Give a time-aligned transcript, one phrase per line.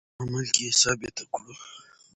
[0.17, 1.53] په عمل کې یې ثابته کړو.